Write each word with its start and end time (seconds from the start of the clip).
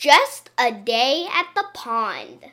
Just 0.00 0.48
a 0.56 0.72
day 0.72 1.26
at 1.30 1.48
the 1.54 1.66
pond. 1.74 2.46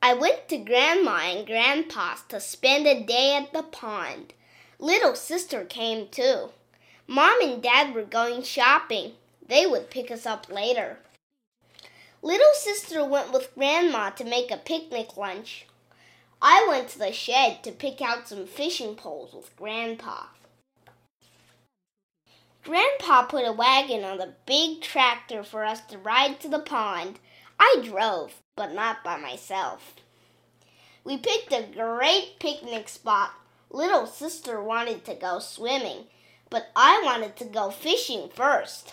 I 0.00 0.14
went 0.14 0.48
to 0.48 0.56
Grandma 0.56 1.18
and 1.18 1.46
Grandpa's 1.46 2.22
to 2.30 2.40
spend 2.40 2.86
a 2.86 3.02
day 3.02 3.36
at 3.36 3.52
the 3.52 3.64
pond. 3.64 4.32
Little 4.78 5.14
sister 5.14 5.66
came 5.66 6.08
too. 6.08 6.52
Mom 7.06 7.42
and 7.42 7.62
Dad 7.62 7.94
were 7.94 8.04
going 8.04 8.42
shopping. 8.42 9.12
They 9.46 9.66
would 9.66 9.90
pick 9.90 10.10
us 10.10 10.24
up 10.24 10.50
later. 10.50 11.00
Little 12.22 12.54
sister 12.54 13.04
went 13.04 13.30
with 13.30 13.54
Grandma 13.54 14.08
to 14.12 14.24
make 14.24 14.50
a 14.50 14.56
picnic 14.56 15.18
lunch. 15.18 15.66
I 16.40 16.64
went 16.70 16.88
to 16.90 16.98
the 16.98 17.12
shed 17.12 17.62
to 17.64 17.70
pick 17.70 18.00
out 18.00 18.28
some 18.28 18.46
fishing 18.46 18.94
poles 18.94 19.34
with 19.34 19.54
Grandpa. 19.56 20.22
Grandpa 22.64 23.22
put 23.22 23.46
a 23.46 23.52
wagon 23.52 24.04
on 24.04 24.18
the 24.18 24.34
big 24.44 24.82
tractor 24.82 25.42
for 25.42 25.64
us 25.64 25.80
to 25.82 25.98
ride 25.98 26.40
to 26.40 26.48
the 26.48 26.58
pond. 26.58 27.18
I 27.58 27.82
drove, 27.82 28.34
but 28.56 28.74
not 28.74 29.02
by 29.02 29.16
myself. 29.16 29.94
We 31.02 31.16
picked 31.16 31.52
a 31.52 31.66
great 31.74 32.38
picnic 32.38 32.88
spot. 32.88 33.32
Little 33.70 34.06
sister 34.06 34.62
wanted 34.62 35.04
to 35.04 35.14
go 35.14 35.38
swimming, 35.38 36.04
but 36.50 36.70
I 36.76 37.00
wanted 37.04 37.36
to 37.36 37.44
go 37.44 37.70
fishing 37.70 38.28
first. 38.34 38.92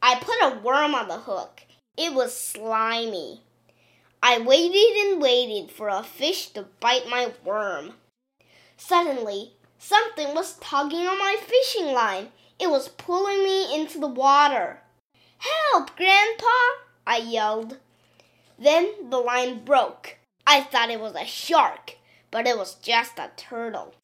I 0.00 0.14
put 0.16 0.36
a 0.40 0.60
worm 0.60 0.94
on 0.94 1.08
the 1.08 1.18
hook. 1.18 1.62
It 1.96 2.14
was 2.14 2.36
slimy. 2.36 3.42
I 4.22 4.38
waited 4.38 4.96
and 5.06 5.20
waited 5.20 5.70
for 5.70 5.88
a 5.88 6.02
fish 6.02 6.48
to 6.50 6.66
bite 6.80 7.08
my 7.08 7.32
worm. 7.44 7.94
Suddenly, 8.76 9.52
something 9.78 10.34
was 10.34 10.54
tugging 10.54 11.06
on 11.06 11.18
my 11.18 11.36
fishing 11.40 11.92
line. 11.92 12.28
It 12.58 12.70
was 12.70 12.88
pulling 12.88 13.42
me 13.44 13.74
into 13.74 13.98
the 13.98 14.08
water. 14.08 14.80
Help, 15.38 15.96
Grandpa! 15.96 16.56
I 17.06 17.18
yelled. 17.18 17.78
Then 18.58 19.10
the 19.10 19.18
line 19.18 19.64
broke. 19.64 20.16
I 20.46 20.62
thought 20.62 20.90
it 20.90 21.00
was 21.00 21.14
a 21.14 21.24
shark, 21.24 21.96
but 22.30 22.46
it 22.46 22.58
was 22.58 22.74
just 22.74 23.18
a 23.18 23.30
turtle. 23.36 23.94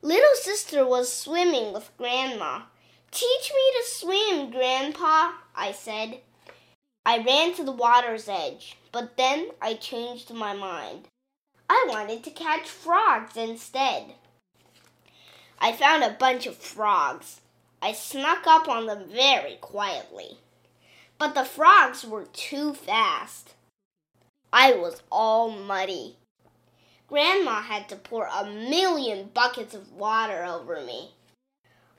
Little 0.00 0.34
sister 0.34 0.86
was 0.86 1.12
swimming 1.12 1.72
with 1.72 1.90
Grandma. 1.98 2.62
Teach 3.10 3.52
me 3.52 3.72
to 3.72 3.88
swim, 3.88 4.50
Grandpa, 4.50 5.32
I 5.54 5.72
said. 5.72 6.20
I 7.04 7.18
ran 7.18 7.54
to 7.54 7.64
the 7.64 7.72
water's 7.72 8.28
edge, 8.28 8.76
but 8.92 9.16
then 9.16 9.48
I 9.60 9.74
changed 9.74 10.32
my 10.32 10.54
mind. 10.54 11.08
I 11.68 11.86
wanted 11.88 12.22
to 12.24 12.30
catch 12.30 12.68
frogs 12.68 13.36
instead. 13.36 14.14
I 15.60 15.72
found 15.72 16.04
a 16.04 16.16
bunch 16.18 16.46
of 16.46 16.56
frogs. 16.56 17.40
I 17.82 17.92
snuck 17.92 18.46
up 18.46 18.68
on 18.68 18.86
them 18.86 19.04
very 19.08 19.56
quietly. 19.60 20.38
But 21.18 21.34
the 21.34 21.44
frogs 21.44 22.04
were 22.04 22.26
too 22.26 22.74
fast. 22.74 23.54
I 24.52 24.72
was 24.72 25.02
all 25.10 25.50
muddy. 25.50 26.16
Grandma 27.08 27.62
had 27.62 27.88
to 27.88 27.96
pour 27.96 28.26
a 28.26 28.44
million 28.44 29.30
buckets 29.34 29.74
of 29.74 29.92
water 29.92 30.44
over 30.44 30.80
me. 30.80 31.12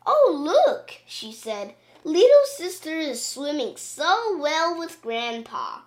Oh, 0.05 0.33
look, 0.35 0.95
she 1.05 1.31
said. 1.31 1.73
Little 2.03 2.45
sister 2.45 2.95
is 2.95 3.23
swimming 3.23 3.75
so 3.75 4.37
well 4.39 4.77
with 4.77 5.01
Grandpa. 5.01 5.81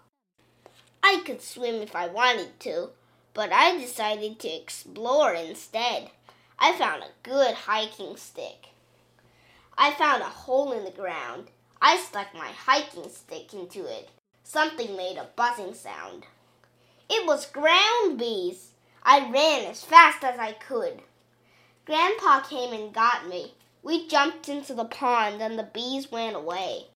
I 1.03 1.23
could 1.25 1.41
swim 1.41 1.77
if 1.77 1.97
I 1.97 2.07
wanted 2.07 2.61
to, 2.61 2.91
but 3.33 3.51
I 3.53 3.79
decided 3.79 4.39
to 4.41 4.49
explore 4.49 5.33
instead. 5.33 6.11
I 6.65 6.71
found 6.75 7.03
a 7.03 7.29
good 7.29 7.55
hiking 7.55 8.17
stick. 8.17 8.69
I 9.77 9.91
found 9.91 10.23
a 10.23 10.27
hole 10.27 10.71
in 10.71 10.85
the 10.85 10.93
ground. 10.93 11.49
I 11.81 11.97
stuck 11.97 12.33
my 12.35 12.53
hiking 12.53 13.09
stick 13.09 13.53
into 13.53 13.85
it. 13.85 14.11
Something 14.45 14.97
made 14.97 15.17
a 15.17 15.27
buzzing 15.35 15.75
sound. 15.75 16.27
It 17.11 17.27
was 17.27 17.47
ground 17.47 18.17
bees. 18.17 18.75
I 19.03 19.29
ran 19.29 19.69
as 19.69 19.83
fast 19.83 20.23
as 20.23 20.39
I 20.39 20.53
could. 20.53 21.03
Grandpa 21.85 22.43
came 22.43 22.73
and 22.73 22.95
got 22.95 23.27
me. 23.27 23.55
We 23.83 24.07
jumped 24.07 24.49
into 24.49 24.73
the 24.73 24.85
pond 24.85 25.43
and 25.43 25.59
the 25.59 25.65
bees 25.65 26.13
went 26.13 26.37
away. 26.37 26.87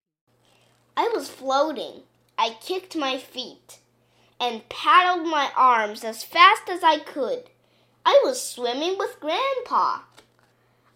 I 0.96 1.10
was 1.12 1.28
floating. 1.28 2.02
I 2.38 2.56
kicked 2.60 2.94
my 2.94 3.18
feet 3.18 3.80
and 4.38 4.68
paddled 4.68 5.26
my 5.26 5.50
arms 5.56 6.04
as 6.04 6.22
fast 6.22 6.68
as 6.68 6.84
I 6.84 7.00
could. 7.00 7.50
I 8.08 8.22
was 8.22 8.40
swimming 8.40 8.98
with 8.98 9.18
Grandpa. 9.18 9.98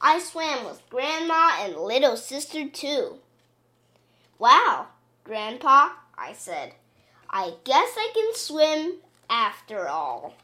I 0.01 0.21
swam 0.21 0.65
with 0.65 0.89
Grandma 0.89 1.57
and 1.59 1.75
little 1.75 2.17
sister 2.17 2.69
too. 2.69 3.17
Wow, 4.39 4.87
Grandpa, 5.25 5.89
I 6.17 6.35
said. 6.35 6.75
I 7.29 7.55
guess 7.65 7.95
I 7.97 8.13
can 8.15 8.33
swim 8.37 8.99
after 9.29 9.89
all. 9.89 10.35